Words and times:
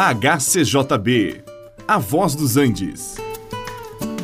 HCJB, 0.00 1.42
A 1.88 1.98
Voz 1.98 2.36
dos 2.36 2.56
Andes. 2.56 3.16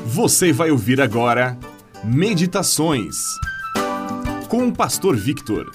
Você 0.07 0.53
vai 0.53 0.71
ouvir 0.71 1.01
agora 1.01 1.59
Meditações 2.05 3.17
com 4.49 4.69
o 4.69 4.73
Pastor 4.73 5.17
Victor. 5.17 5.69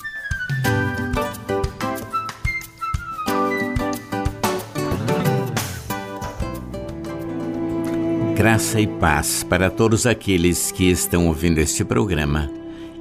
Graça 8.38 8.80
e 8.80 8.88
paz 8.88 9.44
para 9.44 9.70
todos 9.70 10.06
aqueles 10.06 10.72
que 10.72 10.90
estão 10.90 11.28
ouvindo 11.28 11.58
este 11.58 11.84
programa 11.84 12.50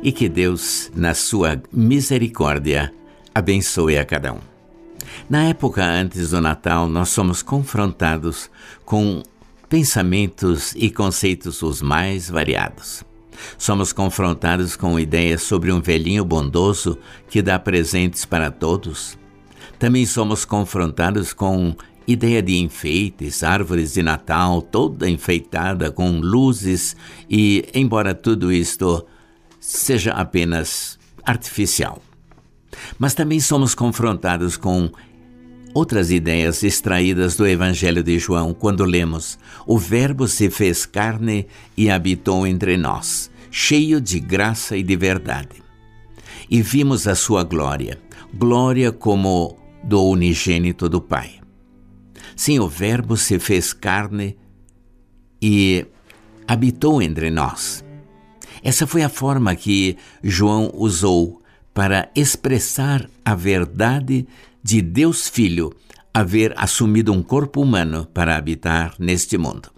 e 0.03 0.11
que 0.11 0.29
Deus, 0.29 0.91
na 0.97 1.15
sua 1.15 1.63
misericórdia, 1.73 2.93
abençoe 3.33 3.97
a 3.97 4.05
cada 4.05 4.33
um. 4.33 4.58
Na 5.29 5.45
época 5.45 5.85
antes 5.85 6.31
do 6.31 6.41
Natal, 6.41 6.89
nós 6.89 7.09
somos 7.11 7.43
confrontados 7.43 8.51
com 8.85 9.23
pensamentos 9.69 10.73
e 10.75 10.91
conceitos 10.91 11.63
os 11.63 11.83
mais 11.83 12.31
variados. 12.31 13.05
Somos 13.57 13.93
confrontados 13.93 14.77
com 14.77 14.99
ideias 14.99 15.43
sobre 15.43 15.73
um 15.73 15.81
velhinho 15.81 16.25
bondoso 16.25 16.99
que 17.29 17.43
dá 17.43 17.59
presentes 17.59 18.25
para 18.25 18.51
todos. 18.51 19.17
Também 19.79 20.05
somos 20.07 20.45
confrontados 20.45 21.33
com 21.33 21.77
ideia 22.07 22.43
de 22.43 22.59
enfeites, 22.59 23.43
árvores 23.43 23.93
de 23.93 24.03
Natal 24.03 24.63
toda 24.63 25.09
enfeitada 25.09 25.91
com 25.93 26.19
luzes 26.21 26.97
e, 27.29 27.69
embora 27.75 28.15
tudo 28.15 28.51
isto 28.51 29.07
seja 29.61 30.13
apenas 30.13 30.99
artificial. 31.25 32.03
Mas 32.99 33.15
também 33.15 33.41
somos 33.41 33.75
confrontados 33.75 34.57
com 34.57 34.91
outras 35.79 36.11
ideias 36.11 36.65
extraídas 36.65 37.37
do 37.37 37.47
Evangelho 37.47 38.03
de 38.03 38.19
João 38.19 38.53
quando 38.53 38.85
lemos: 38.85 39.39
O 39.65 39.79
Verbo 39.79 40.27
se 40.27 40.51
fez 40.51 40.85
carne 40.85 41.47
e 41.77 41.89
habitou 41.89 42.47
entre 42.47 42.77
nós, 42.77 43.31
cheio 43.49 44.01
de 44.01 44.19
graça 44.19 44.77
e 44.77 44.83
de 44.83 44.97
verdade. 44.97 45.63
E 46.51 46.61
vimos 46.61 47.07
a 47.07 47.15
sua 47.15 47.45
glória, 47.45 48.01
glória 48.35 48.91
como 48.91 49.57
do 49.85 50.03
unigênito 50.03 50.89
do 50.89 51.01
Pai. 51.01 51.39
Sim, 52.35 52.59
o 52.59 52.69
Verbo 52.69 53.17
se 53.17 53.39
fez 53.39 53.73
carne 53.73 54.37
e 55.41 55.87
habitou 56.47 57.01
entre 57.01 57.31
nós. 57.31 57.85
Essa 58.65 58.87
foi 58.87 59.05
a 59.05 59.09
forma 59.09 59.55
que 59.55 59.97
João 60.23 60.73
usou 60.75 61.41
para 61.73 62.11
expressar 62.17 63.09
a 63.25 63.37
verdade 63.37 64.27
de 64.69 64.83
Deus 64.83 65.31
Filho 65.31 65.73
haver 66.13 66.53
assumido 66.55 67.11
um 67.11 67.23
corpo 67.23 67.63
humano 67.63 68.07
para 68.13 68.37
habitar 68.37 68.95
neste 68.99 69.39
mundo. 69.39 69.71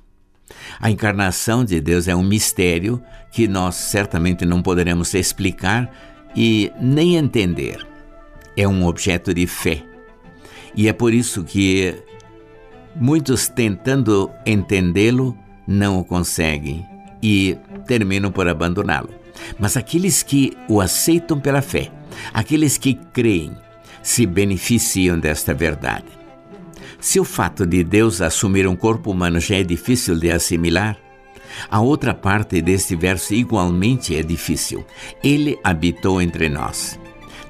A 0.80 0.90
encarnação 0.90 1.64
de 1.64 1.80
Deus 1.80 2.08
é 2.08 2.16
um 2.16 2.24
mistério 2.24 3.00
que 3.30 3.46
nós 3.46 3.76
certamente 3.76 4.44
não 4.44 4.60
poderemos 4.60 5.14
explicar 5.14 5.88
e 6.34 6.72
nem 6.80 7.14
entender. 7.14 7.86
É 8.56 8.66
um 8.66 8.84
objeto 8.84 9.32
de 9.32 9.46
fé. 9.46 9.80
E 10.74 10.88
é 10.88 10.92
por 10.92 11.14
isso 11.14 11.44
que 11.44 11.94
muitos 12.96 13.46
tentando 13.46 14.28
entendê-lo 14.44 15.38
não 15.68 16.00
o 16.00 16.04
conseguem 16.04 16.84
e 17.22 17.56
terminam 17.86 18.32
por 18.32 18.48
abandoná-lo. 18.48 19.10
Mas 19.56 19.76
aqueles 19.76 20.24
que 20.24 20.58
o 20.68 20.80
aceitam 20.80 21.38
pela 21.38 21.62
fé, 21.62 21.92
aqueles 22.34 22.76
que 22.76 22.94
creem, 22.94 23.52
se 24.02 24.26
beneficiam 24.26 25.18
desta 25.18 25.54
verdade. 25.54 26.06
Se 27.00 27.18
o 27.18 27.24
fato 27.24 27.66
de 27.66 27.82
Deus 27.82 28.20
assumir 28.20 28.66
um 28.66 28.76
corpo 28.76 29.10
humano 29.10 29.40
já 29.40 29.56
é 29.56 29.62
difícil 29.62 30.18
de 30.18 30.30
assimilar, 30.30 30.98
a 31.70 31.80
outra 31.80 32.14
parte 32.14 32.60
deste 32.60 32.94
verso 32.94 33.34
igualmente 33.34 34.14
é 34.16 34.22
difícil. 34.22 34.84
Ele 35.22 35.58
habitou 35.64 36.20
entre 36.20 36.48
nós. 36.48 36.98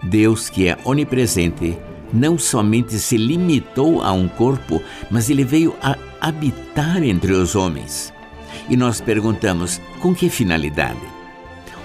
Deus, 0.03 0.49
que 0.49 0.69
é 0.69 0.79
onipresente, 0.85 1.77
não 2.13 2.39
somente 2.39 2.99
se 2.99 3.17
limitou 3.17 4.03
a 4.03 4.13
um 4.13 4.27
corpo, 4.27 4.83
mas 5.11 5.29
ele 5.31 5.45
veio 5.45 5.77
a 5.83 5.97
habitar 6.21 7.03
entre 7.03 7.33
os 7.33 7.55
homens. 7.55 8.13
E 8.69 8.77
nós 8.77 9.01
perguntamos: 9.01 9.81
com 10.01 10.15
que 10.15 10.31
finalidade? 10.31 11.01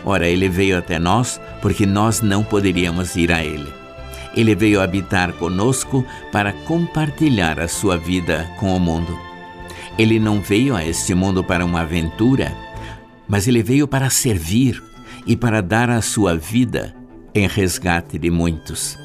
Ora, 0.03 0.27
ele 0.27 0.47
veio 0.47 0.77
até 0.77 0.99
nós 0.99 1.41
porque 1.61 1.85
nós 1.85 2.21
não 2.21 2.43
poderíamos 2.43 3.15
ir 3.15 3.31
a 3.31 3.43
ele. 3.43 3.84
Ele 4.35 4.53
veio 4.53 4.81
habitar 4.81 5.33
conosco 5.33 6.05
para 6.31 6.51
compartilhar 6.51 7.59
a 7.59 7.67
sua 7.67 7.97
vida 7.97 8.49
com 8.59 8.75
o 8.75 8.79
mundo. 8.79 9.17
Ele 9.97 10.19
não 10.19 10.41
veio 10.41 10.75
a 10.75 10.85
este 10.85 11.13
mundo 11.13 11.43
para 11.43 11.63
uma 11.63 11.81
aventura, 11.81 12.53
mas 13.27 13.47
ele 13.47 13.63
veio 13.63 13.87
para 13.87 14.09
servir 14.09 14.83
e 15.25 15.35
para 15.35 15.61
dar 15.61 15.89
a 15.89 16.01
sua 16.01 16.35
vida 16.35 16.93
em 17.33 17.47
resgate 17.47 18.19
de 18.19 18.29
muitos. 18.29 18.97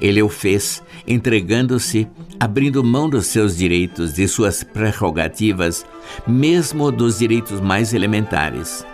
Ele 0.00 0.22
o 0.22 0.28
fez 0.28 0.82
entregando-se, 1.06 2.06
abrindo 2.38 2.84
mão 2.84 3.08
dos 3.08 3.26
seus 3.26 3.56
direitos, 3.56 4.12
de 4.12 4.28
suas 4.28 4.62
prerrogativas, 4.62 5.84
mesmo 6.26 6.92
dos 6.92 7.18
direitos 7.18 7.60
mais 7.60 7.94
elementares. 7.94 8.84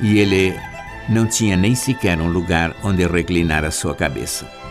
E 0.00 0.18
ele 0.18 0.54
não 1.08 1.26
tinha 1.26 1.56
nem 1.56 1.74
sequer 1.74 2.20
um 2.20 2.28
lugar 2.28 2.74
onde 2.82 3.06
reclinar 3.06 3.64
a 3.64 3.70
sua 3.70 3.94
cabeça. 3.94 4.61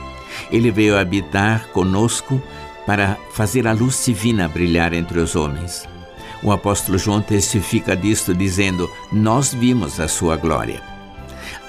Ele 0.52 0.72
veio 0.72 0.98
habitar 0.98 1.68
conosco 1.68 2.42
para 2.86 3.18
fazer 3.32 3.68
a 3.68 3.74
luz 3.74 4.04
divina 4.06 4.48
brilhar 4.48 4.94
entre 4.94 5.20
os 5.20 5.36
homens. 5.36 5.88
O 6.44 6.52
apóstolo 6.52 6.98
João 6.98 7.22
testifica 7.22 7.96
disto 7.96 8.34
dizendo: 8.34 8.90
Nós 9.12 9.54
vimos 9.54 10.00
a 10.00 10.08
sua 10.08 10.36
glória. 10.36 10.82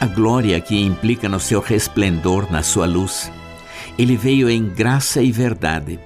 A 0.01 0.07
glória 0.07 0.61
que 0.61 0.77
implica 0.77 1.29
no 1.29 1.39
seu 1.39 1.61
resplendor, 1.61 2.51
na 2.51 2.63
sua 2.63 2.87
luz. 2.87 3.31
Ele 3.99 4.17
veio 4.17 4.49
em 4.49 4.69
graça 4.69 5.23
e 5.23 5.31
verdade. 5.31 6.01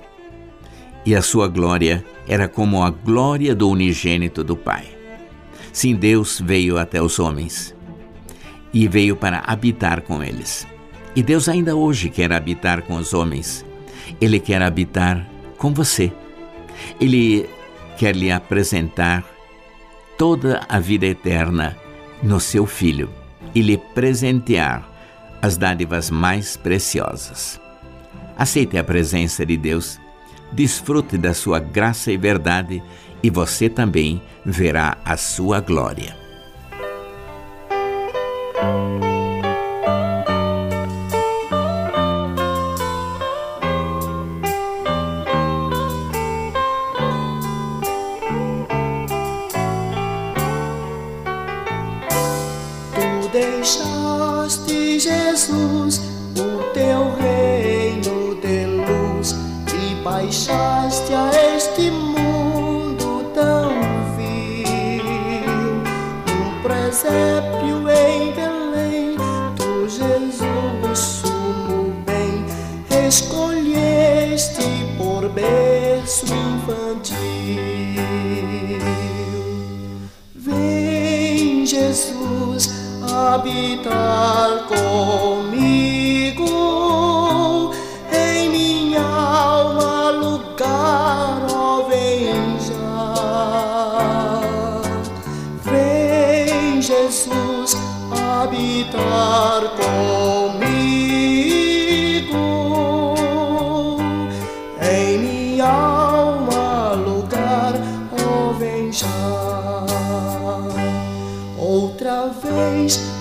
E 1.04 1.14
a 1.14 1.22
sua 1.22 1.46
glória 1.46 2.04
era 2.26 2.48
como 2.48 2.82
a 2.82 2.90
glória 2.90 3.54
do 3.54 3.70
unigênito 3.70 4.42
do 4.42 4.56
Pai. 4.56 4.84
Sim, 5.72 5.94
Deus 5.94 6.40
veio 6.44 6.78
até 6.78 7.00
os 7.00 7.18
homens 7.18 7.74
e 8.72 8.88
veio 8.88 9.14
para 9.14 9.42
habitar 9.46 10.02
com 10.02 10.22
eles. 10.22 10.66
E 11.16 11.22
Deus 11.22 11.48
ainda 11.48 11.74
hoje 11.74 12.10
quer 12.10 12.30
habitar 12.30 12.82
com 12.82 12.96
os 12.96 13.14
homens. 13.14 13.64
Ele 14.20 14.38
quer 14.38 14.60
habitar 14.60 15.26
com 15.56 15.72
você. 15.72 16.12
Ele 17.00 17.48
quer 17.96 18.14
lhe 18.14 18.30
apresentar 18.30 19.24
toda 20.18 20.60
a 20.68 20.78
vida 20.78 21.06
eterna 21.06 21.74
no 22.22 22.38
seu 22.38 22.66
Filho 22.66 23.08
e 23.54 23.62
lhe 23.62 23.78
presentear 23.78 24.86
as 25.40 25.56
dádivas 25.56 26.10
mais 26.10 26.54
preciosas. 26.54 27.58
Aceite 28.36 28.76
a 28.76 28.84
presença 28.84 29.46
de 29.46 29.56
Deus, 29.56 29.98
desfrute 30.52 31.16
da 31.16 31.32
sua 31.32 31.58
graça 31.58 32.12
e 32.12 32.18
verdade 32.18 32.82
e 33.22 33.30
você 33.30 33.70
também 33.70 34.20
verá 34.44 34.98
a 35.02 35.16
sua 35.16 35.60
glória. 35.60 36.25
Deixaste 54.16 55.00
Jesus, 55.00 56.00
o 56.36 56.62
teu 56.72 57.14
reino 57.20 58.16
baixaste 60.06 61.12
a 61.12 61.56
este 61.56 61.90
mundo 61.90 63.30
tão 63.34 63.70
vil, 64.16 65.82
um 66.32 66.62
presépio 66.62 67.88
em 67.90 68.32
Belém, 68.32 69.16
tu 69.56 69.88
Jesus 69.88 70.98
sumo 70.98 71.92
bem, 72.06 72.44
escolheste 73.08 74.62
por 74.96 75.28
berço 75.28 76.26
infantil. 76.26 77.16
Vem 80.34 81.66
Jesus 81.66 82.75
habitar 83.16 84.66
comigo 84.68 86.05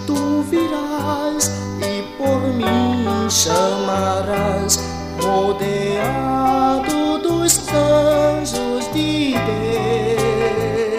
tu 0.05 0.43
virás 0.43 1.51
e 1.81 2.03
por 2.17 2.41
mim 2.53 3.29
chamarás, 3.29 4.79
rodeado 5.19 6.97
dos 7.19 7.59
anjos 7.69 8.85
de 8.93 9.35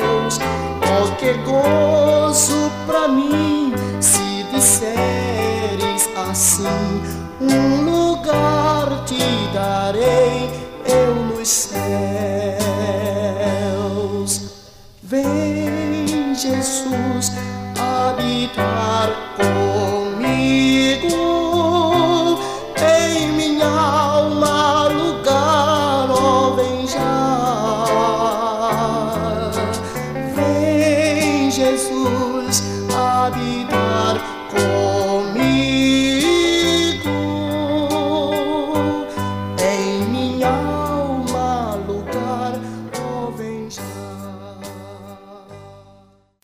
Deus. 0.00 0.38
Oh, 0.82 1.08
que 1.18 1.32
habitar 19.16 19.65